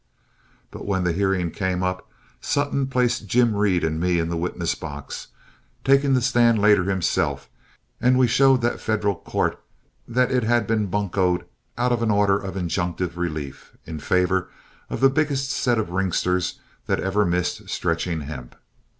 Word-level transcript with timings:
But 0.71 0.87
when 0.87 1.03
the 1.03 1.11
hearing 1.13 1.51
came 1.51 1.83
up, 1.83 2.09
Sutton 2.41 2.87
placed 2.87 3.27
Jim 3.27 3.55
Reed 3.55 3.83
and 3.83 3.99
me 3.99 4.17
in 4.17 4.29
the 4.29 4.35
witness 4.35 4.73
box, 4.73 5.27
taking 5.83 6.15
the 6.15 6.23
stand 6.23 6.57
later 6.59 6.85
himself, 6.85 7.47
and 8.01 8.17
we 8.17 8.25
showed 8.25 8.61
that 8.63 8.81
federal 8.81 9.13
court 9.13 9.61
that 10.07 10.31
it 10.31 10.41
had 10.41 10.65
been 10.65 10.87
buncoed 10.87 11.45
out 11.77 11.91
of 11.91 12.01
an 12.01 12.09
order 12.09 12.39
of 12.39 12.55
injunctive 12.55 13.15
relief, 13.15 13.77
in 13.85 13.99
favor 13.99 14.49
of 14.89 15.01
the 15.01 15.09
biggest 15.11 15.51
set 15.51 15.77
of 15.77 15.91
ringsters 15.91 16.59
that 16.87 16.99
ever 16.99 17.23
missed 17.23 17.69
stretching 17.69 18.21
hemp. 18.21 18.55